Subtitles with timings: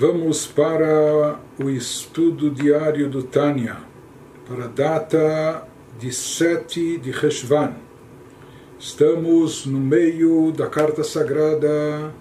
[0.00, 3.76] Vamos para o estudo diário do Tânia,
[4.48, 7.74] para a data de 7 de Reshvan.
[8.78, 12.14] Estamos no meio da carta sagrada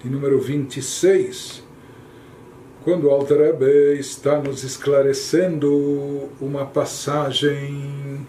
[0.00, 1.64] de número 26,
[2.84, 8.24] quando o Alter Rebbe está nos esclarecendo uma passagem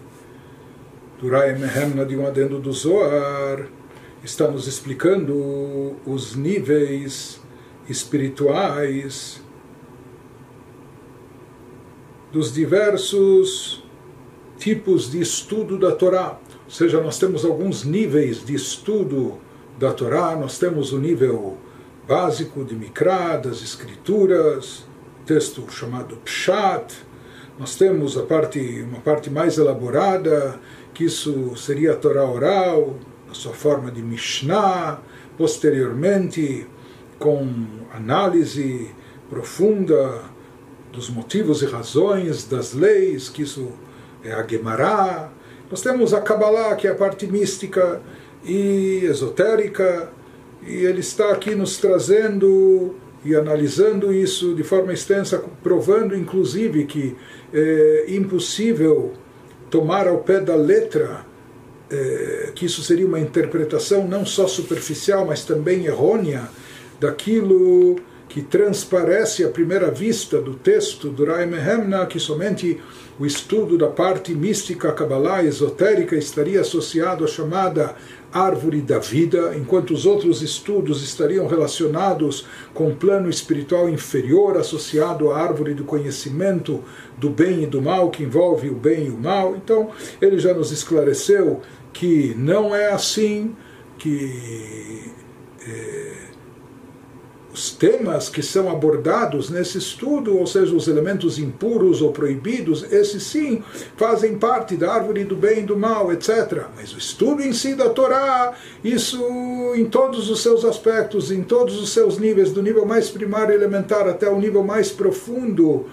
[1.20, 3.68] do Rai Mehemna de um adendo do Zohar,
[4.24, 7.39] está nos explicando os níveis
[7.88, 9.42] espirituais
[12.32, 13.82] dos diversos
[14.58, 16.38] tipos de estudo da Torá.
[16.64, 19.38] Ou seja, nós temos alguns níveis de estudo
[19.78, 21.56] da Torá, nós temos o nível
[22.06, 24.84] básico de Mikra, das escrituras,
[25.26, 26.94] texto chamado Pshat,
[27.58, 30.58] nós temos a parte, uma parte mais elaborada,
[30.94, 34.98] que isso seria a Torá oral, na sua forma de Mishnah,
[35.36, 36.66] posteriormente
[37.20, 37.46] com
[37.94, 38.90] análise
[39.28, 40.22] profunda
[40.90, 43.68] dos motivos e razões das leis, que isso
[44.24, 45.30] é a Gemara.
[45.70, 48.00] Nós temos a Kabbalah, que é a parte mística
[48.42, 50.10] e esotérica,
[50.66, 57.16] e ele está aqui nos trazendo e analisando isso de forma extensa, provando inclusive que
[57.52, 59.12] é impossível
[59.70, 61.26] tomar ao pé da letra
[61.90, 66.48] é, que isso seria uma interpretação não só superficial, mas também errônea
[67.00, 67.96] daquilo
[68.28, 72.80] que transparece à primeira vista do texto do Rai Mehemna, que somente
[73.18, 77.96] o estudo da parte mística, Kabbalah, esotérica, estaria associado à chamada
[78.32, 85.32] árvore da vida, enquanto os outros estudos estariam relacionados com o plano espiritual inferior, associado
[85.32, 86.84] à árvore do conhecimento
[87.18, 89.56] do bem e do mal, que envolve o bem e o mal.
[89.56, 89.90] Então,
[90.22, 91.60] ele já nos esclareceu
[91.92, 93.56] que não é assim,
[93.98, 95.10] que.
[95.66, 96.29] É,
[97.52, 103.24] os temas que são abordados nesse estudo, ou seja, os elementos impuros ou proibidos, esses
[103.24, 103.62] sim
[103.96, 106.66] fazem parte da árvore do bem e do mal, etc.
[106.76, 109.20] Mas o estudo em si da Torá, isso
[109.74, 114.08] em todos os seus aspectos, em todos os seus níveis, do nível mais primário elementar
[114.08, 115.86] até o nível mais profundo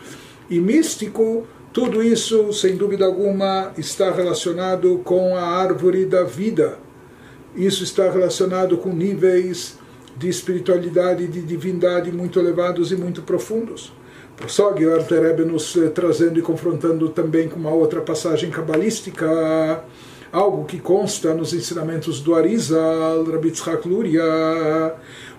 [0.49, 6.77] e místico, tudo isso, sem dúvida alguma, está relacionado com a árvore da vida.
[7.55, 9.77] Isso está relacionado com níveis
[10.16, 13.92] de espiritualidade e de divindade muito elevados e muito profundos.
[14.36, 19.84] Prossegue o Alter nos eh, trazendo e confrontando também com uma outra passagem cabalística,
[20.32, 24.22] algo que consta nos ensinamentos do Arizal, Rabbi Tzchak Luria,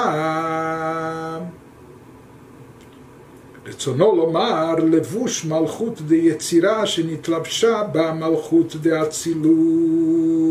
[3.69, 10.45] רצונו לומר לבוש מלכות דיצירה שנתלבשה במלכות דאצילות.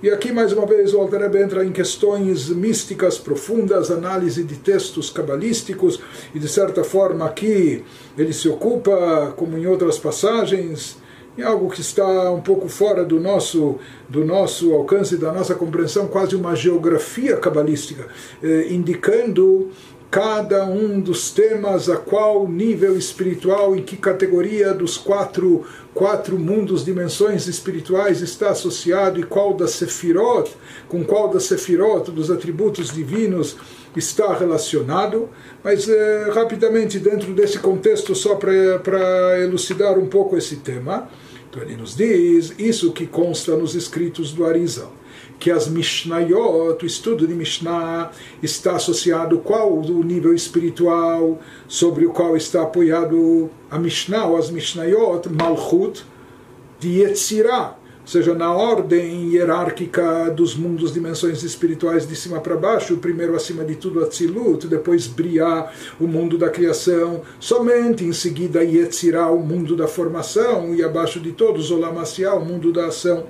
[0.00, 5.10] E aqui mais uma vez o Alter entra em questões místicas profundas, análise de textos
[5.10, 6.00] cabalísticos
[6.32, 7.84] e de certa forma aqui
[8.16, 10.98] ele se ocupa, como em outras passagens,
[11.36, 13.76] em algo que está um pouco fora do nosso
[14.08, 18.06] do nosso alcance, da nossa compreensão, quase uma geografia cabalística,
[18.40, 19.68] eh, indicando
[20.13, 26.85] cada um dos temas, a qual nível espiritual, em que categoria dos quatro, quatro mundos,
[26.85, 30.51] dimensões espirituais está associado e qual da Sefirot,
[30.87, 33.57] com qual da Sefirot, dos atributos divinos,
[33.95, 35.29] está relacionado.
[35.63, 41.09] Mas eh, rapidamente, dentro desse contexto, só para elucidar um pouco esse tema,
[41.49, 44.93] então ele nos diz isso que consta nos escritos do Arizal
[45.39, 48.11] que as Mishnayot, o estudo de Mishnah,
[48.41, 54.49] está associado qual o nível espiritual sobre o qual está apoiado a Mishnah, ou as
[54.49, 56.05] Mishnayot, Malchut,
[56.79, 62.97] de Yetzirah, ou seja, na ordem hierárquica dos mundos, dimensões espirituais de cima para baixo,
[62.97, 69.31] primeiro acima de tudo Atzilut, depois Briah, o mundo da criação, somente em seguida Yetzirah,
[69.31, 73.23] o mundo da formação, e abaixo de todos Olam o mundo da ação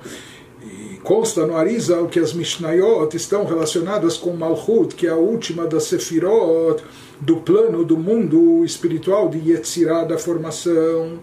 [1.03, 5.83] consta no Arizal que as Mishnayot estão relacionadas com Malchut, que é a última das
[5.83, 6.81] Sefirot,
[7.19, 11.19] do plano do mundo espiritual de Yetzirah, da formação.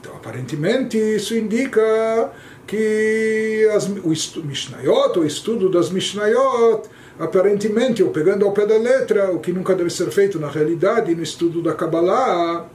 [0.00, 2.30] Então, aparentemente, isso indica
[2.66, 6.88] que as, o Mishnayot, o estudo das Mishnayot,
[7.18, 11.14] aparentemente, ou pegando ao pé da letra, o que nunca deve ser feito na realidade,
[11.14, 12.68] no estudo da Kabbalah,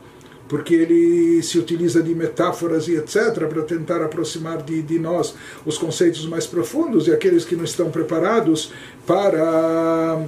[0.49, 3.45] porque ele se utiliza de metáforas e etc.
[3.47, 5.35] para tentar aproximar de, de nós
[5.65, 8.73] os conceitos mais profundos e aqueles que não estão preparados
[9.05, 10.25] para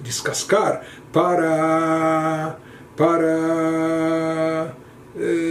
[0.00, 2.58] descascar, para,
[2.96, 4.74] para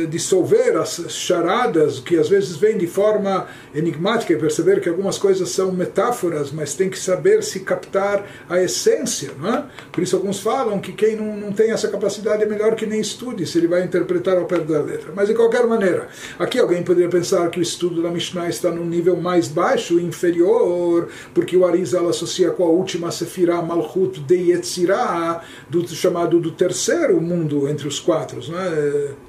[0.09, 5.49] dissolver as charadas que às vezes vêm de forma enigmática e perceber que algumas coisas
[5.49, 9.31] são metáforas, mas tem que saber se captar a essência.
[9.39, 9.65] Não é?
[9.91, 12.99] Por isso alguns falam que quem não, não tem essa capacidade é melhor que nem
[12.99, 15.11] estude, se ele vai interpretar ao pé da letra.
[15.15, 16.07] Mas de qualquer maneira,
[16.39, 21.09] aqui alguém poderia pensar que o estudo da Mishnah está num nível mais baixo, inferior,
[21.33, 27.19] porque o Arizal associa com a última Sefirah Malchut de Yetzirah, do chamado do terceiro
[27.19, 28.39] mundo entre os quatro.
[28.49, 29.26] Não é?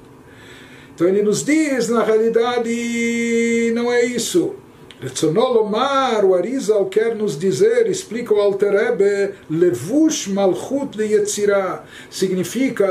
[0.99, 4.53] Então ele nos diz, na realidade, não é isso.
[5.01, 11.85] Retzonolomar, o Arizal quer nos dizer, explica o Alterebe, Levush Malchut de Yetzirah.
[12.09, 12.85] Significa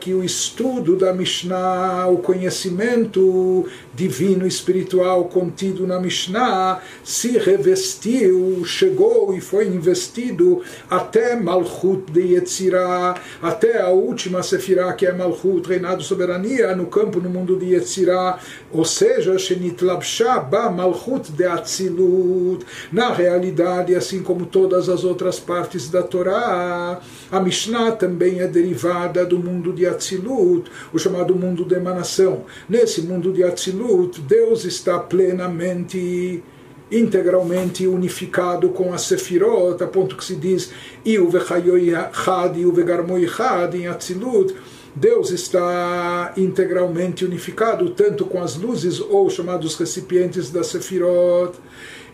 [0.00, 9.34] que o estudo da Mishnah, o conhecimento divino espiritual contido na Mishnah, se revestiu, chegou
[9.34, 16.02] e foi investido até Malchut de Yetzirah, até a última Sefirah, que é Malchut, reinado
[16.02, 18.38] soberania, no campo, no mundo de Yetzirah.
[18.72, 22.64] Ou seja, Shenit Labshah Ba Malchut de Atzilut.
[22.92, 27.00] Na realidade, assim como todas as outras partes da Torá,
[27.30, 32.44] a Mishnah também é derivada do mundo de Atzilut, o chamado mundo de emanação.
[32.68, 36.42] Nesse mundo de Atzilut, Deus está plenamente
[36.90, 40.70] integralmente unificado com a Sefirot, a ponto que se diz
[41.04, 44.54] Iu vechayoi had, Iu vegarmoi had, em Atzilut,
[44.98, 51.56] Deus está integralmente unificado tanto com as luzes ou chamados recipientes da Sefirot.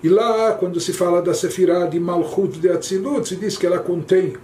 [0.02, 3.78] E lá, quando se fala da Sefirah de Malchut de Atzilut, se diz que ela
[3.78, 4.34] contém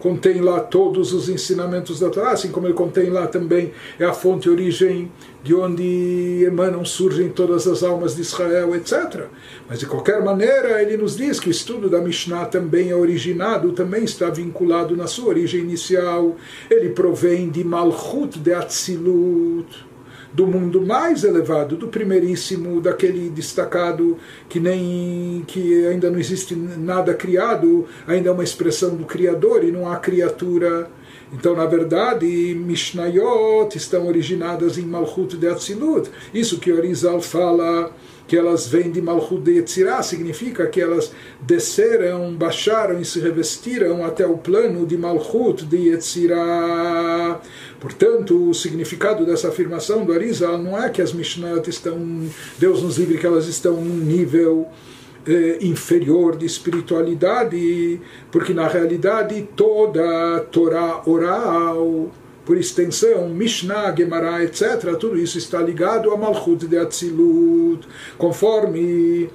[0.00, 4.12] contém lá todos os ensinamentos da Torá, assim como ele contém lá também é a
[4.12, 5.12] fonte e origem
[5.42, 9.26] de onde emanam, surgem todas as almas de Israel, etc.
[9.68, 13.72] Mas de qualquer maneira, ele nos diz que o estudo da Mishnah também é originado,
[13.72, 16.36] também está vinculado na sua origem inicial.
[16.70, 19.89] Ele provém de Malchut de Atzilut
[20.32, 24.16] do mundo mais elevado, do primeiríssimo, daquele destacado
[24.48, 29.72] que nem que ainda não existe nada criado, ainda é uma expressão do Criador e
[29.72, 30.88] não há criatura.
[31.32, 36.10] Então, na verdade, Mishnayot estão originadas em Malchut de Atzilut.
[36.34, 37.92] Isso que Orizal fala
[38.30, 41.10] que elas vêm de Malchut de Yetzirah, significa que elas
[41.40, 47.40] desceram, baixaram e se revestiram até o plano de Malchut de Yetzirah.
[47.80, 51.98] Portanto, o significado dessa afirmação do Arizal não é que as Mishnayot estão,
[52.58, 54.68] Deus nos livre que elas estão num nível
[55.26, 58.00] eh, inferior de espiritualidade,
[58.30, 62.10] porque na realidade toda a Torá oral
[62.44, 67.86] por extensão, Mishnah, Gemara, etc., tudo isso está ligado a Malchut de Atzilut,
[68.18, 69.30] conforme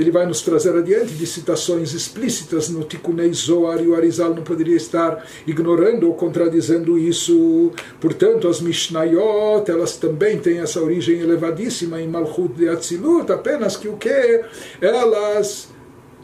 [0.00, 4.42] ele vai nos trazer adiante de citações explícitas no Tikunei Zohar e o Arizal não
[4.42, 7.70] poderia estar ignorando ou contradizendo isso.
[8.00, 13.88] Portanto, as Mishnayot, elas também têm essa origem elevadíssima em Malchut de Atzilut, apenas que
[13.88, 14.40] o que?
[14.80, 15.68] Elas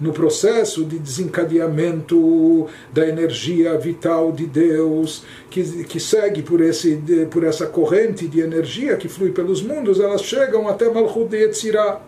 [0.00, 7.00] no processo de desencadeamento da energia vital de Deus, que, que segue por, esse,
[7.30, 12.00] por essa corrente de energia que flui pelos mundos, elas chegam até Malchut de Yetzirah.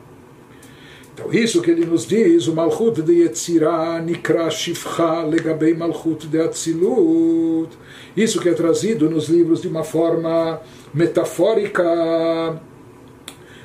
[1.19, 6.41] Então, isso que ele nos diz, o Malchut de Yetzirah, Nikra Shifcha, Legabei Malchut de
[6.41, 7.77] Atzilut,
[8.17, 10.61] isso que é trazido nos livros de uma forma
[10.95, 11.83] metafórica,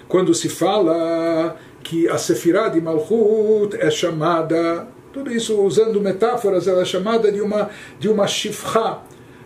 [0.08, 6.82] quando se fala que a Sefirah de Malchut é chamada, tudo isso usando metáforas, ela
[6.82, 7.70] é chamada de uma,
[8.00, 9.02] de uma shifra.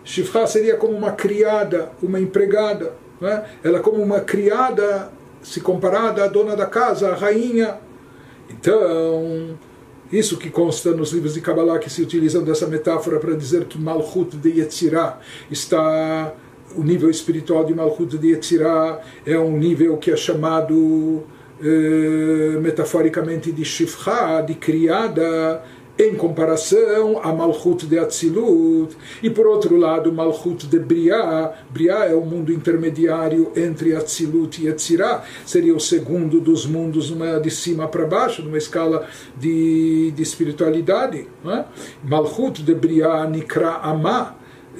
[0.06, 2.94] Shifra seria como uma criada, uma empregada.
[3.22, 3.44] É?
[3.66, 5.12] Ela é como uma criada,
[5.42, 7.86] se comparada à dona da casa, à rainha.
[8.50, 9.58] Então,
[10.12, 13.78] isso que consta nos livros de Kabbalah que se utilizam dessa metáfora para dizer que
[13.78, 15.20] Malchut de Yetzirah
[15.52, 16.34] está
[16.76, 21.24] o nível espiritual de Malchut de Yetzirah é um nível que é chamado
[21.62, 25.64] eh, metaforicamente de Shifra, de criada,
[26.00, 31.54] em comparação a Malchut de Atzilut, e por outro lado, Malchut de Briah.
[31.70, 37.40] Briah é o mundo intermediário entre Atzilut e Etzirah, seria o segundo dos mundos numa,
[37.40, 41.28] de cima para baixo, numa escala de, de espiritualidade.
[41.46, 41.66] É?
[42.04, 44.36] Malchut de Briah Nikra Amah,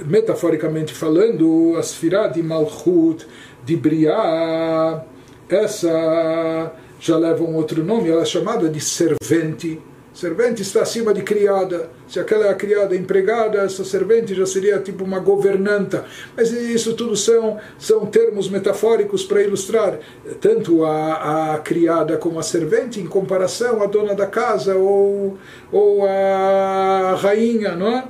[0.06, 3.26] metaforicamente falando, a Sfirah de Malchut
[3.66, 5.04] de Briah
[5.50, 9.80] essa já leva um outro nome, ela é chamada de servente.
[10.18, 11.92] Servente está acima de criada.
[12.08, 16.06] Se aquela é a criada empregada, essa servente já seria tipo uma governanta.
[16.36, 20.00] Mas isso tudo são, são termos metafóricos para ilustrar
[20.42, 25.38] tanto a, a criada como a servente em comparação à dona da casa ou,
[25.72, 28.08] ou a rainha, não é?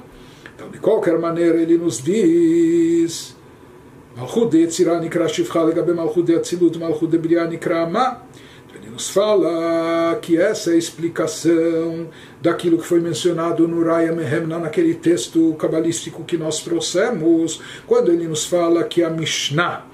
[0.56, 3.36] Então, de qualquer maneira, ele nos diz
[4.16, 7.86] Malchut de Yetzirah Nikra Shivcha Legabe Malchut de Atzilut Malchut de Briah Nikra
[8.98, 12.10] nos fala que essa é a explicação
[12.42, 18.28] daquilo que foi mencionado no Raya Mehemna, naquele texto cabalístico que nós trouxemos, quando ele
[18.28, 19.86] nos fala que a Mishnah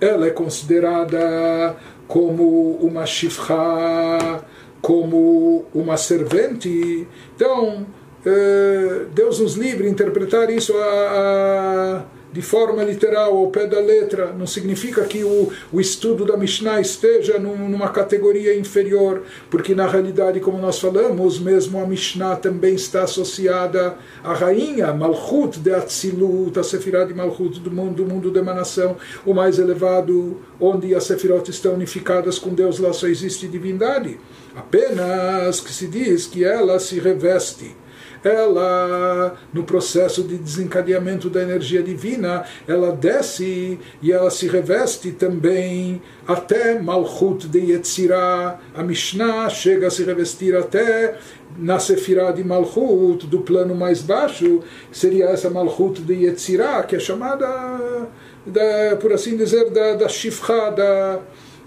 [0.00, 4.44] ela é considerada como uma shifra,
[4.80, 7.08] como uma servente.
[7.34, 7.84] Então,
[8.24, 12.04] eh, Deus nos livre interpretar isso a, a
[12.34, 16.80] de forma literal, ao pé da letra, não significa que o, o estudo da Mishnah
[16.80, 22.74] esteja num, numa categoria inferior, porque na realidade, como nós falamos, mesmo a Mishnah também
[22.74, 28.32] está associada à rainha, Malchut de Atzilut, a Sefirah de Malchut do mundo, do mundo
[28.32, 33.46] de emanação, o mais elevado, onde as Sefirot estão unificadas com Deus, lá só existe
[33.46, 34.18] divindade.
[34.56, 37.76] Apenas que se diz que ela se reveste
[38.24, 46.00] ela, no processo de desencadeamento da energia divina, ela desce e ela se reveste também
[46.26, 48.58] até Malchut de Yetzirah.
[48.74, 51.18] A Mishnah chega a se revestir até
[51.56, 56.98] na Sefirah de Malchut, do plano mais baixo, seria essa Malchut de Yetzirah, que é
[56.98, 58.08] chamada,
[58.46, 61.20] da, por assim dizer, da, da Shifra, da,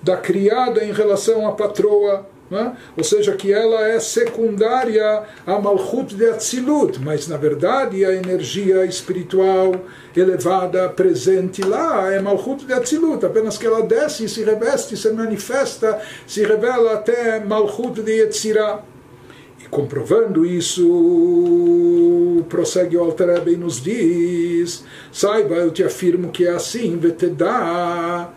[0.03, 2.25] da criada em relação à patroa.
[2.49, 2.71] É?
[2.95, 8.85] Ou seja, que ela é secundária a Malchut de Atzilut, mas na verdade a energia
[8.85, 9.73] espiritual
[10.15, 15.11] elevada presente lá é Malchut de Atzilut, apenas que ela desce e se reveste, se
[15.11, 18.81] manifesta, se revela até Malchut de Yetzirah.
[19.61, 20.85] E comprovando isso,
[22.47, 28.31] prossegue o Alter e nos diz: saiba, eu te afirmo que é assim, Vetedá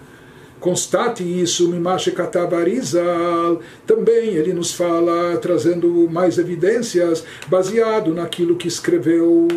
[0.60, 9.48] constate isso, Mimashe Katabarizal, também ele nos fala, trazendo mais evidências, baseado naquilo que escreveu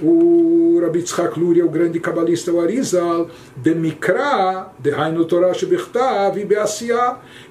[0.00, 6.38] o Rabbi Tzchak Luria, o grande cabalista, o Arizal, de Mikra, de Hainu Torah Shebichtav
[6.38, 6.46] e.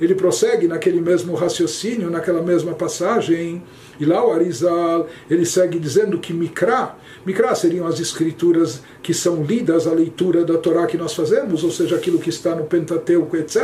[0.03, 3.61] Ele prossegue naquele mesmo raciocínio, naquela mesma passagem,
[4.01, 9.43] e lá o Arizal, ele segue dizendo que Mikra, Mikra seriam as escrituras que são
[9.43, 13.37] lidas, a leitura da Torá que nós fazemos, ou seja, aquilo que está no Pentateuco,
[13.37, 13.57] etc.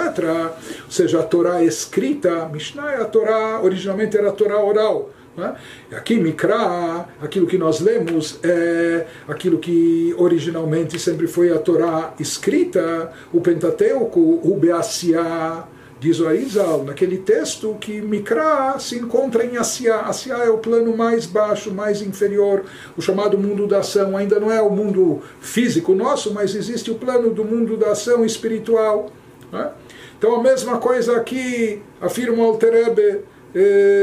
[0.86, 5.10] Ou seja, a Torá escrita, Mishnah é a Torá, originalmente era a Torá oral.
[5.36, 5.56] Né?
[5.92, 13.12] Aqui, Mikra, aquilo que nós lemos é aquilo que originalmente sempre foi a Torá escrita,
[13.34, 15.64] o Pentateuco, o Beasia,
[16.00, 20.02] Diz o Arizal, naquele texto, que Mikra se encontra em Asiá.
[20.02, 24.16] Asiá é o plano mais baixo, mais inferior, o chamado mundo da ação.
[24.16, 28.24] Ainda não é o mundo físico nosso, mas existe o plano do mundo da ação
[28.24, 29.10] espiritual.
[29.52, 29.72] Né?
[30.20, 33.22] Então a mesma coisa aqui, afirma o Alterebe,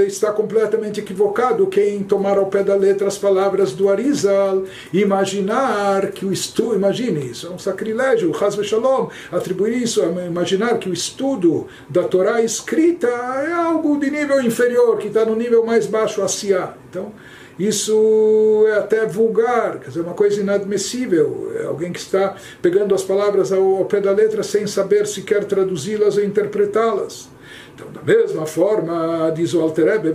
[0.06, 6.24] está completamente equivocado quem tomar ao pé da letra as palavras do Arizal, imaginar que
[6.24, 11.66] o estudo, imagine isso, é um sacrilégio, Haz Shalom, atribuir isso, imaginar que o estudo
[11.88, 16.28] da Torá escrita é algo de nível inferior, que está no nível mais baixo, a
[16.28, 16.74] Siá.
[16.90, 17.12] Então,
[17.58, 21.52] isso é até vulgar, quer dizer, uma coisa inadmissível.
[21.60, 25.22] É alguém que está pegando as palavras ao, ao pé da letra sem saber se
[25.22, 27.28] quer traduzi-las ou interpretá-las.
[27.74, 30.12] Então, da mesma forma, diz o Alterebe,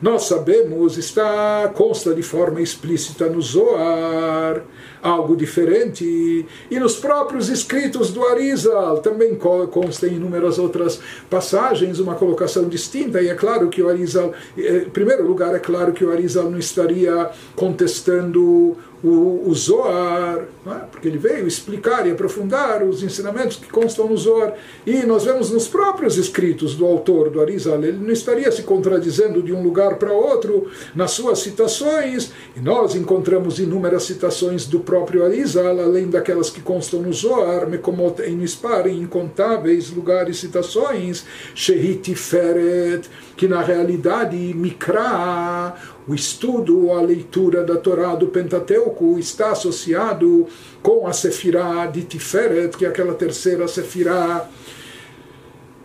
[0.00, 4.62] nós sabemos, está consta de forma explícita no Zoar,
[5.02, 12.14] algo diferente, e nos próprios escritos do Arizal também consta em inúmeras outras passagens uma
[12.14, 16.04] colocação distinta, e é claro que o Arizal, eh, em primeiro lugar, é claro que
[16.04, 20.74] o Arizal não estaria contestando o, o Zohar, é?
[20.90, 24.54] porque ele veio explicar e aprofundar os ensinamentos que constam no Zohar.
[24.86, 29.42] E nós vemos nos próprios escritos do autor, do Arizal, ele não estaria se contradizendo
[29.42, 35.24] de um lugar para outro nas suas citações, e nós encontramos inúmeras citações do próprio
[35.24, 42.14] Arizal, além daquelas que constam no Zohar, Mekomot em Mispar, em incontáveis lugares citações, Shehit
[42.14, 45.74] Feret, que na realidade Mikra,
[46.10, 50.44] o estudo, a leitura da Torá do Pentateuco está associado
[50.82, 54.50] com a Sefirah de Tiferet, que é aquela terceira Sefirah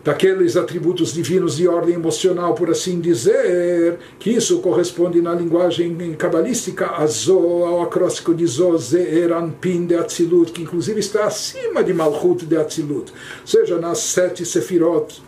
[0.03, 6.87] daqueles atributos divinos de ordem emocional, por assim dizer, que isso corresponde na linguagem cabalística
[6.87, 11.93] a Zo, ao acróstico de Zo, Ze'eran Pin de Atzilut, que inclusive está acima de
[11.93, 15.21] Malchut de Atzilut, ou seja, nas sete Sefirot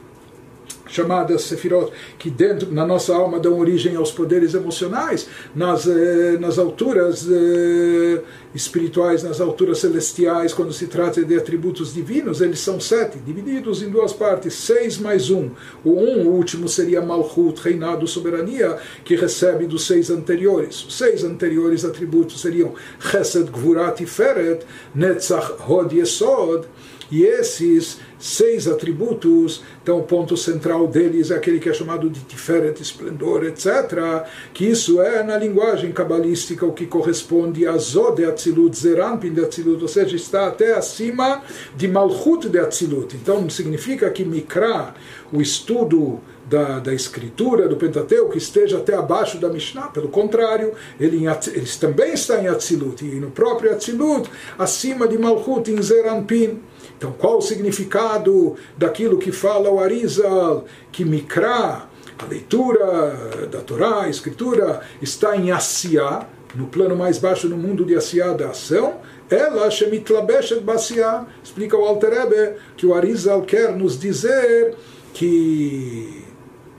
[0.87, 6.57] chamadas Sefirot, que dentro na nossa alma dão origem aos poderes emocionais, nas, eh, nas
[6.57, 8.21] alturas eh,
[8.53, 13.89] espirituais, nas alturas celestiais, quando se trata de atributos divinos, eles são sete, divididos em
[13.89, 15.51] duas partes, seis mais um.
[15.83, 20.85] O um, o último, seria Malchut, reinado, soberania, que recebe dos seis anteriores.
[20.85, 26.67] Os seis anteriores atributos seriam Chesed, Gvurat e Feret, Netzach, Hod e Esod,
[27.11, 32.19] e esses seis atributos, então o ponto central deles é aquele que é chamado de
[32.21, 34.25] Tiferet, esplendor, etc.
[34.53, 39.41] Que isso é, na linguagem cabalística, o que corresponde a Zod de Atzilut, Zeranpin de
[39.41, 41.43] Atzilut, ou seja, está até acima
[41.75, 43.15] de Malchut de Atzilut.
[43.15, 44.95] Então significa que Mikra,
[45.31, 49.87] o estudo da, da escritura do Pentateuco esteja até abaixo da Mishnah.
[49.87, 55.69] Pelo contrário, ele, ele também está em Atzilut, e no próprio Atzilut, acima de Malchut,
[55.69, 56.59] em Zeranpin.
[56.97, 61.87] Então, qual o significado daquilo que fala o Arizal, que Mikra,
[62.17, 67.85] a leitura da Torá, a escritura, está em Asiá, no plano mais baixo no mundo
[67.85, 68.95] de Asiá da ação,
[69.29, 71.27] ela shemitlabeshet basiá.
[71.43, 74.75] Explica o Alter Ebe que o Arizal quer nos dizer
[75.13, 76.23] que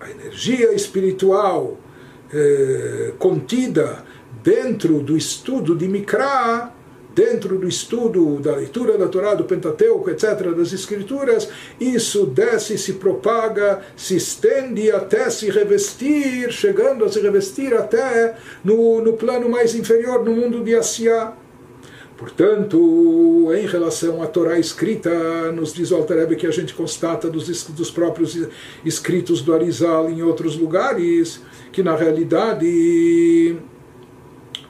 [0.00, 1.76] a energia espiritual
[2.32, 4.04] eh, contida
[4.42, 6.72] dentro do estudo de Mikra
[7.14, 11.48] dentro do estudo da leitura da Torá, do Pentateuco, etc., das Escrituras,
[11.80, 19.00] isso desce, se propaga, se estende até se revestir, chegando a se revestir até no,
[19.02, 21.34] no plano mais inferior, no mundo de Asiá.
[22.18, 27.64] Portanto, em relação à Torá escrita, nos diz o Alter que a gente constata dos,
[27.68, 28.36] dos próprios
[28.84, 33.56] escritos do Arizal em outros lugares, que na realidade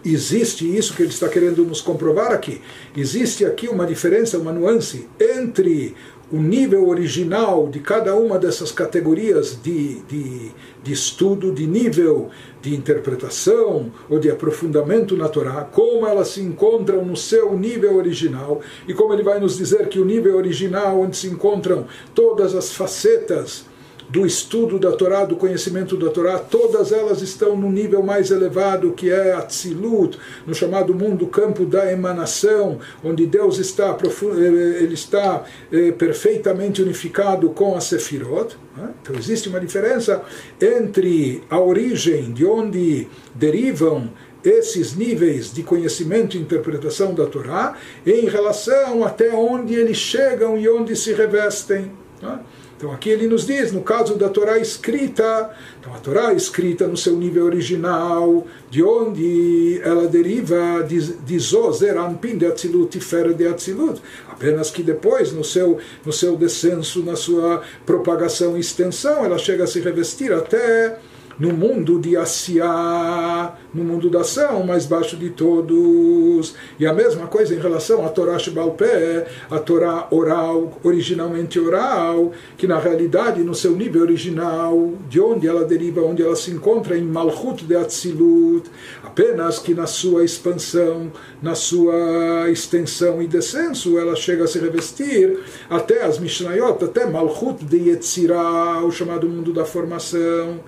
[0.04, 2.60] existe isso que ele está querendo nos comprovar aqui.
[2.96, 5.94] Existe aqui uma diferença, uma nuance entre
[6.30, 10.50] o nível original de cada uma dessas categorias de, de,
[10.82, 12.28] de estudo, de nível
[12.60, 18.60] de interpretação ou de aprofundamento na Torá, como elas se encontram no seu nível original,
[18.86, 22.74] e como ele vai nos dizer que o nível original, onde se encontram todas as
[22.74, 23.64] facetas
[24.08, 28.92] do estudo da Torá, do conhecimento da Torá, todas elas estão no nível mais elevado
[28.92, 34.94] que é a Tzilut, no chamado mundo campo da emanação, onde Deus está eh, ele
[34.94, 38.56] está eh, perfeitamente unificado com a Sefirot.
[38.76, 38.90] Né?
[39.02, 40.22] Então existe uma diferença
[40.61, 44.11] entre a origem de onde derivam
[44.42, 50.68] esses níveis de conhecimento e interpretação da Torá em relação até onde eles chegam e
[50.68, 51.90] onde se revestem.
[52.22, 52.38] Né?
[52.78, 56.96] Então aqui ele nos diz, no caso da Torá escrita, então a Torá escrita no
[56.96, 63.48] seu nível original, de onde ela deriva de Zozer Anpin de Atzilut e Fera de
[63.48, 69.38] Atzilut, apenas que depois, no seu, no seu descenso, na sua propagação e extensão, ela
[69.38, 71.00] chega a se revestir até
[71.38, 76.55] no mundo de Asiá, no mundo da ação, mais baixo de todos.
[76.79, 82.66] E a mesma coisa em relação à Torá Shebalpé, a Torá oral, originalmente oral, que
[82.66, 87.03] na realidade, no seu nível original, de onde ela deriva, onde ela se encontra, em
[87.03, 88.68] Malchut de Atzilut,
[89.05, 95.38] apenas que na sua expansão, na sua extensão e descenso, ela chega a se revestir
[95.70, 100.61] até as Mishnayot, até Malchut de Yetzirah, o chamado mundo da formação.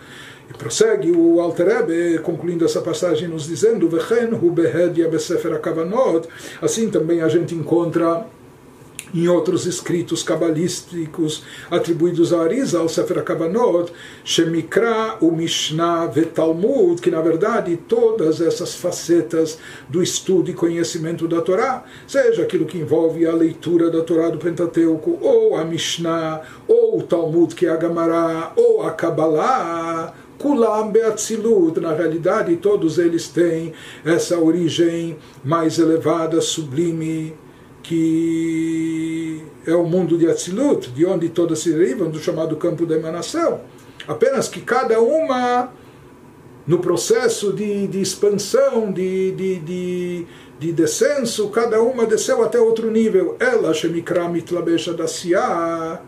[0.50, 6.28] E prossegue o Alter Rebbe, concluindo essa passagem, nos dizendo: Vechen hu behedia besefer akavanot.
[6.60, 8.26] Assim também a gente encontra
[9.14, 13.92] em outros escritos cabalísticos atribuídos a Arizal, Sefer Kavanot,
[14.24, 19.58] Shemikra, o Mishnah Vetalmud, que na verdade todas essas facetas
[19.88, 24.38] do estudo e conhecimento da Torá, seja aquilo que envolve a leitura da Torá do
[24.38, 30.90] Pentateuco, ou a Mishnah, ou o Talmud, que é a Gamará, ou a Kabbalah, Kulam
[30.90, 37.36] Beatzilut, na realidade todos eles têm essa origem mais elevada, sublime,
[37.82, 42.96] que é o mundo de Atzilut, de onde todas se derivam, do chamado campo da
[42.96, 43.60] emanação.
[44.08, 45.70] Apenas que cada uma,
[46.66, 50.26] no processo de, de expansão, de, de, de,
[50.58, 53.36] de descenso, cada uma desceu até outro nível.
[53.38, 56.00] Ela, Shemikra Mitlabesha Dasia,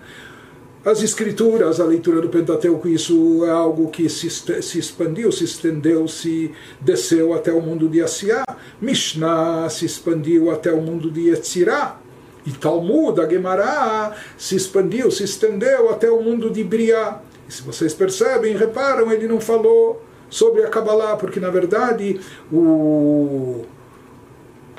[0.84, 6.08] as escrituras, a leitura do Pentateuco, isso é algo que se, se expandiu, se estendeu,
[6.08, 8.44] se desceu até o mundo de Asiá.
[8.80, 12.00] Mishnah se expandiu até o mundo de Yetzirah.
[12.44, 17.20] E Talmud, a Gemara, se expandiu, se estendeu até o mundo de Briá.
[17.48, 22.18] E se vocês percebem, reparam, ele não falou sobre a Kabbalah, porque na verdade
[22.50, 23.64] o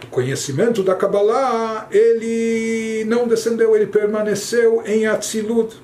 [0.03, 5.81] o conhecimento da Kabbalah, ele não descendeu, ele permaneceu em Atzilut.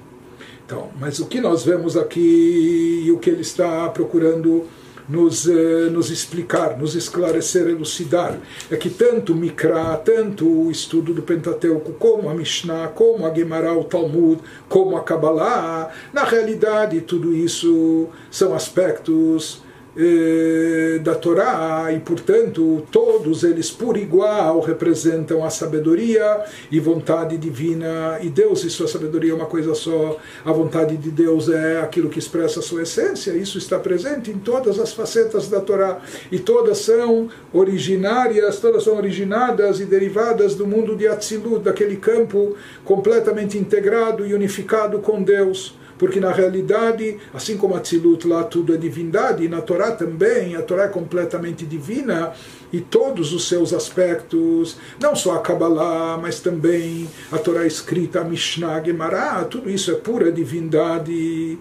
[0.69, 4.67] Então, mas o que nós vemos aqui e o que ele está procurando
[5.09, 8.37] nos, eh, nos explicar, nos esclarecer, elucidar,
[8.69, 13.73] é que tanto Mikra, tanto o estudo do Pentateuco, como a Mishnah, como a Gemara,
[13.73, 19.63] o Talmud, como a Kabbalah, na realidade tudo isso são aspectos
[20.01, 28.17] eh, da Torá e, portanto, todos eles por igual representam a sabedoria e vontade divina.
[28.21, 30.17] E Deus e sua sabedoria é uma coisa só.
[30.45, 33.31] A vontade de Deus é aquilo que expressa a sua essência.
[33.31, 35.99] Isso está presente em todas as facetas da Torá
[36.31, 42.55] e todas são originárias, todas são originadas e derivadas do mundo de Atzilut, daquele campo
[42.85, 48.73] completamente integrado e unificado com Deus porque na realidade, assim como a Tzilut lá tudo
[48.73, 52.31] é divindade, e na Torá também, a Torá é completamente divina,
[52.71, 58.23] e todos os seus aspectos, não só a Kabbalah, mas também a Torá escrita, a
[58.23, 61.59] Mishnah, a Gemara, tudo isso é pura divindade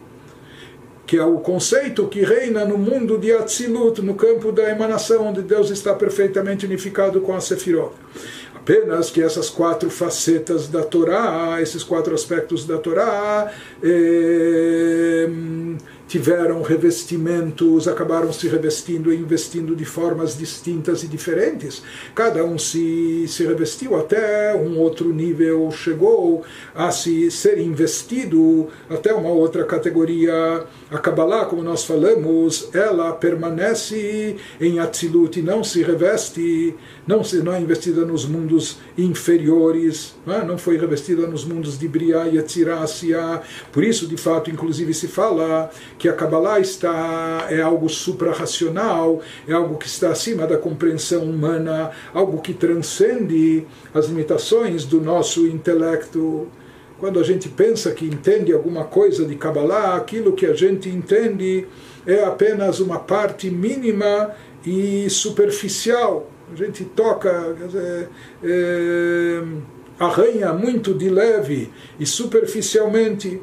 [1.04, 5.40] que é o conceito que reina no mundo de Atzilut, no campo da emanação, onde
[5.40, 7.94] Deus está perfeitamente unificado com a Sefirot.
[8.68, 13.50] Apenas que essas quatro facetas da Torá, esses quatro aspectos da Torá,
[13.82, 15.26] eh,
[16.08, 21.82] tiveram revestimentos, acabaram se revestindo e investindo de formas distintas e diferentes.
[22.14, 26.42] Cada um se, se revestiu até um outro nível, chegou
[26.74, 30.64] a se ser investido até uma outra categoria.
[30.90, 36.74] A Kabbalah, como nós falamos, ela permanece em Atzilut e não se reveste,
[37.06, 40.44] não, se, não é investida nos mundos inferiores, não, é?
[40.44, 42.82] não foi revestida nos mundos de Briá e Etzirá,
[43.70, 49.52] Por isso, de fato, inclusive se fala que a Kabbalah está, é algo suprarracional, é
[49.52, 56.46] algo que está acima da compreensão humana, algo que transcende as limitações do nosso intelecto.
[56.98, 61.66] Quando a gente pensa que entende alguma coisa de Kabbalah, aquilo que a gente entende
[62.06, 64.30] é apenas uma parte mínima
[64.64, 66.30] e superficial.
[66.52, 68.08] A gente toca, dizer,
[68.42, 69.42] é,
[69.98, 73.42] arranha muito de leve e superficialmente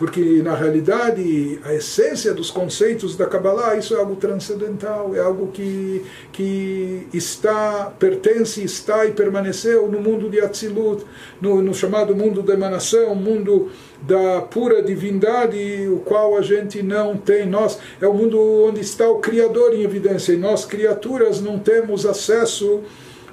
[0.00, 5.48] porque na realidade a essência dos conceitos da Kabbalah isso é algo transcendental, é algo
[5.48, 11.04] que, que está, pertence, está e permaneceu no mundo de Atzilut,
[11.38, 17.18] no, no chamado mundo da emanação, mundo da pura divindade, o qual a gente não
[17.18, 21.58] tem, nós, é o mundo onde está o Criador em evidência, e nós, criaturas, não
[21.58, 22.80] temos acesso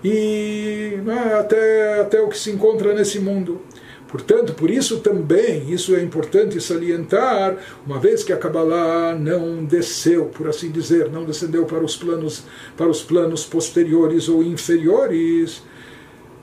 [0.04, 3.62] e né, até, até o que se encontra nesse mundo.
[4.08, 10.26] Portanto, por isso também, isso é importante salientar, uma vez que a Kabbalah não desceu,
[10.26, 12.44] por assim dizer, não descendeu para os planos,
[12.78, 15.62] para os planos posteriores ou inferiores,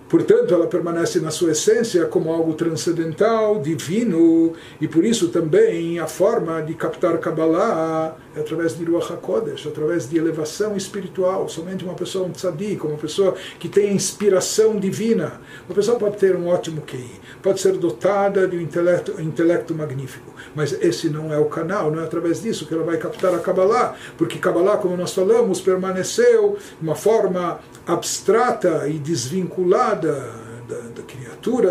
[0.07, 6.07] Portanto, ela permanece na sua essência como algo transcendental, divino, e por isso também a
[6.07, 11.49] forma de captar Kabbalah é através de Ruach HaKodesh, através de elevação espiritual.
[11.49, 15.40] Somente uma pessoa, um tzadik, uma pessoa que tem inspiração divina.
[15.68, 19.75] Uma pessoa pode ter um ótimo QI, pode ser dotada de um intelecto, um intelecto
[19.75, 23.35] magnífico, mas esse não é o canal, não é através disso que ela vai captar
[23.35, 30.43] a Kabbalah, porque Kabbalah, como nós falamos, permaneceu de uma forma abstrata e desvinculada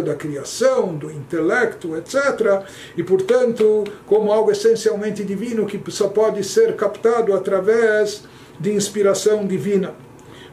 [0.01, 2.63] da, criação, do intelecto, etc.
[2.95, 8.23] E, portanto, como algo essencialmente divino que só pode ser captado através
[8.59, 9.95] de inspiração divina.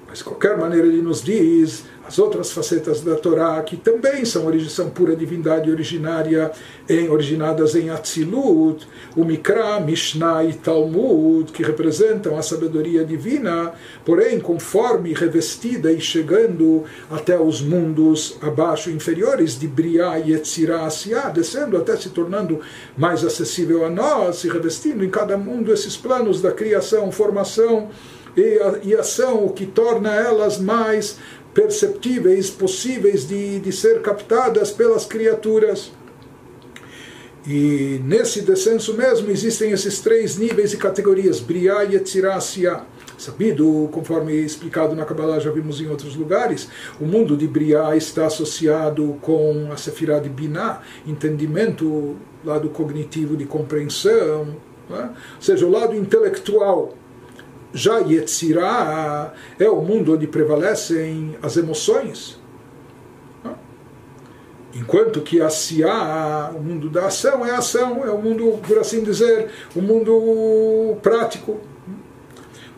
[0.09, 4.51] Mas, de qualquer maneira, ele nos diz as outras facetas da Torá, que também são,
[4.69, 6.51] são pura divindade originária,
[6.89, 13.73] em, originadas em Atzilut, o Mikra, Mishnah e Talmud, que representam a sabedoria divina,
[14.05, 21.29] porém, conforme revestida e chegando até os mundos abaixo, inferiores, de Briá e Etzirá, Asiá,
[21.29, 22.61] descendo até se tornando
[22.99, 27.89] mais acessível a nós, se revestindo em cada mundo esses planos da criação, formação,
[28.37, 31.19] e, ação, o que torna elas mais
[31.55, 35.93] perceptíveis, possíveis de, de ser captadas pelas criaturas.
[37.47, 42.39] E nesse descenso mesmo existem esses três níveis e categorias, Briá e Etzirá
[43.21, 48.27] Sabido, conforme explicado na Kabbalah, já vimos em outros lugares, o mundo de Briá está
[48.27, 54.57] associado com a Sefirah de Binah, entendimento, lado cognitivo de compreensão,
[54.91, 55.03] é?
[55.03, 56.95] ou seja, o lado intelectual
[57.73, 62.39] já Yetzirah é o mundo onde prevalecem as emoções.
[64.75, 69.03] Enquanto que a Siá, o mundo da ação, é ação, é o mundo, por assim
[69.03, 71.61] dizer, o mundo prático.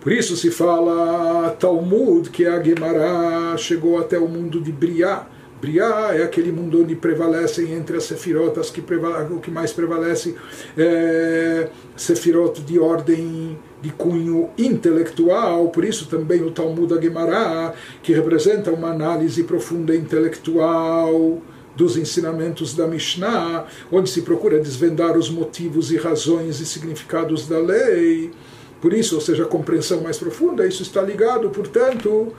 [0.00, 5.26] Por isso se fala Talmud, que a Gemara chegou até o mundo de Briá,
[5.62, 10.34] Briá é aquele mundo onde prevalecem entre as sefirotas que o que mais prevalece
[10.76, 18.70] é sefirot de ordem de cunho intelectual, por isso também o Talmud Gemara, que representa
[18.70, 21.42] uma análise profunda intelectual
[21.74, 27.58] dos ensinamentos da Mishnah, onde se procura desvendar os motivos e razões e significados da
[27.58, 28.30] lei.
[28.80, 32.32] Por isso, ou seja, a compreensão mais profunda, isso está ligado, portanto,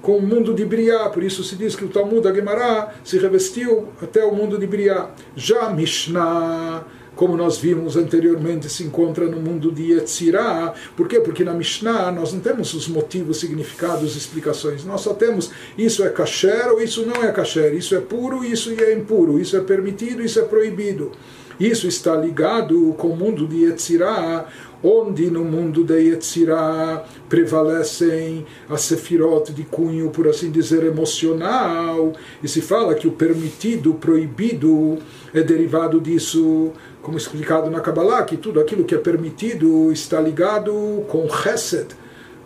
[0.00, 1.08] com o mundo de Briá.
[1.08, 5.10] Por isso se diz que o Talmud da se revestiu até o mundo de Briá.
[5.34, 6.84] Já Mishnah
[7.16, 10.74] como nós vimos anteriormente, se encontra no mundo de Yetzirah.
[10.94, 11.18] Por quê?
[11.18, 14.84] Porque na Mishnah nós não temos os motivos, significados, explicações.
[14.84, 18.70] Nós só temos isso é kasher ou isso não é kasher, isso é puro, isso
[18.70, 21.10] é impuro, isso é permitido, isso é proibido.
[21.58, 24.46] Isso está ligado com o mundo de Yetzirah,
[24.82, 32.48] onde no mundo de Yetzirah prevalecem as sefirot de cunho, por assim dizer, emocional, e
[32.48, 34.98] se fala que o permitido, o proibido,
[35.32, 36.72] é derivado disso,
[37.06, 41.86] como explicado na Kabbalah, que tudo aquilo que é permitido está ligado com Chesed,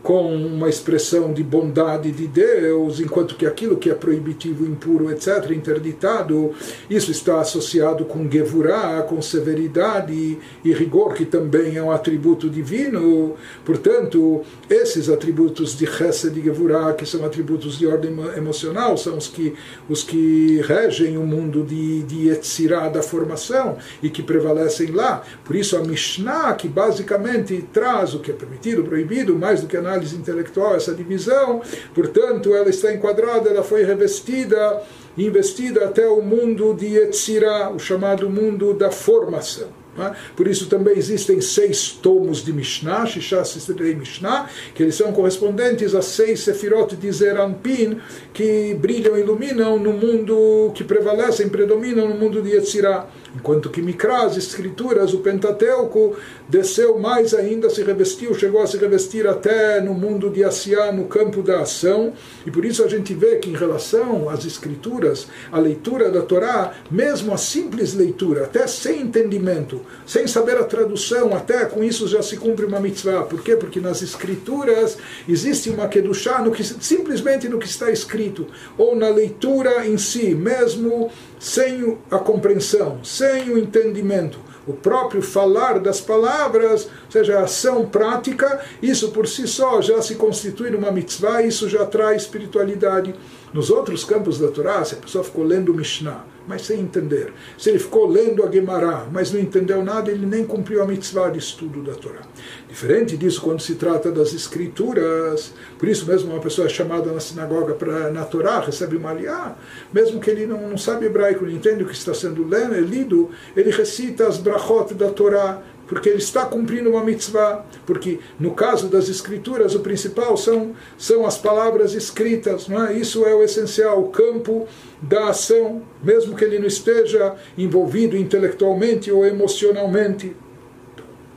[0.02, 5.50] com uma expressão de bondade de Deus, enquanto que aquilo que é proibitivo, impuro, etc.,
[5.50, 6.52] interditado,
[6.88, 13.34] isso está associado com Gevurah, com severidade e rigor, que também é um atributo divino.
[13.64, 19.28] Portanto, esses atributos de Chesed e Gevurah, que são atributos de ordem emocional, são os
[19.28, 19.54] que,
[19.88, 25.22] os que regem o mundo de, de Yetzirah, da formação, e que prevalecem lá.
[25.44, 29.76] Por isso, a Mishnah, que basicamente traz o que é permitido, proibido, mais do que
[29.76, 31.60] a análise intelectual, essa divisão,
[31.94, 34.82] portanto, ela está enquadrada, ela foi revestida,
[35.18, 39.79] investida até o mundo de Yetzirah, o chamado mundo da formação.
[40.02, 40.12] É?
[40.36, 45.94] Por isso também existem seis tomos de Mishnah, Shisha Sistrei Mishnah, que eles são correspondentes
[45.94, 48.00] a seis sefirot de Zerampin,
[48.32, 53.06] que brilham e iluminam no mundo, que prevalecem, predominam no mundo de Yetzirah.
[53.34, 56.16] Enquanto que Mikra, as escrituras, o Pentateuco,
[56.48, 61.04] desceu mais ainda, se revestiu, chegou a se revestir até no mundo de Asiá, no
[61.04, 62.12] campo da ação.
[62.44, 66.74] E por isso a gente vê que em relação às escrituras, a leitura da Torá,
[66.90, 72.22] mesmo a simples leitura, até sem entendimento, sem saber a tradução, até com isso já
[72.22, 73.22] se cumpre uma mitzvah.
[73.22, 73.56] Por quê?
[73.56, 74.98] Porque nas escrituras
[75.28, 80.34] existe uma kedushá no que, simplesmente no que está escrito, ou na leitura em si,
[80.34, 84.38] mesmo sem a compreensão, sem o entendimento.
[84.66, 90.02] O próprio falar das palavras, ou seja, a ação prática, isso por si só já
[90.02, 93.14] se constitui numa mitzvah, isso já traz espiritualidade.
[93.52, 97.32] Nos outros campos da Torá, se a pessoa ficou lendo o Mishnah, mas sem entender.
[97.58, 101.28] Se ele ficou lendo a Gemara, mas não entendeu nada, ele nem cumpriu a mitzvah
[101.30, 102.22] de estudo da Torá.
[102.68, 107.20] Diferente disso quando se trata das escrituras, por isso mesmo uma pessoa é chamada na
[107.20, 109.56] sinagoga para na Torá, recebe uma aliá,
[109.92, 113.70] mesmo que ele não, não sabe hebraico, não entende o que está sendo lido, ele
[113.70, 119.08] recita as brachot da Torá, porque ele está cumprindo uma mitzvah, porque no caso das
[119.08, 122.92] escrituras o principal são, são as palavras escritas, não é?
[122.92, 124.68] isso é o essencial, o campo
[125.02, 130.36] da ação, mesmo que ele não esteja envolvido intelectualmente ou emocionalmente.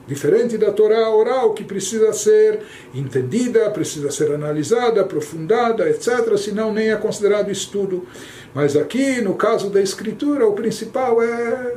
[0.06, 2.60] Diferente da Torá oral, que precisa ser
[2.94, 8.06] entendida, precisa ser analisada, aprofundada, etc., senão nem é considerado estudo.
[8.54, 11.74] Mas aqui, no caso da escritura, o principal é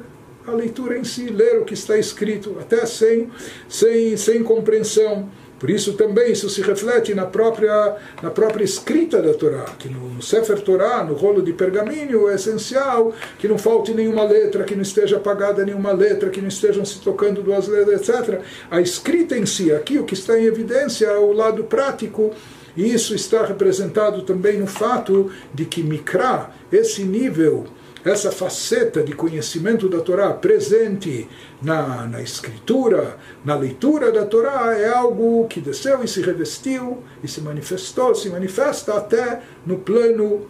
[0.47, 3.29] a leitura em si, ler o que está escrito, até sem,
[3.69, 5.29] sem, sem compreensão.
[5.59, 10.11] Por isso também isso se reflete na própria, na própria escrita da Torá, que no,
[10.11, 14.75] no Sefer Torá, no rolo de pergaminho, é essencial que não falte nenhuma letra, que
[14.75, 18.43] não esteja apagada nenhuma letra, que não estejam se tocando duas letras, etc.
[18.71, 22.33] A escrita em si, aqui o que está em evidência é o lado prático,
[22.77, 27.65] e isso está representado também no fato de que Mikra, esse nível
[28.07, 31.29] essa faceta de conhecimento da Torá presente
[31.61, 37.27] na, na escritura, na leitura da Torá, é algo que desceu e se revestiu e
[37.27, 40.47] se manifestou, se manifesta até no plano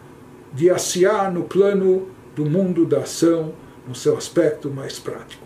[0.52, 3.54] de Asiá, no plano do mundo da ação,
[3.88, 5.44] no seu aspecto mais prático.